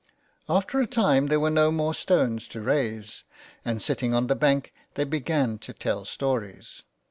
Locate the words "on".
4.15-4.25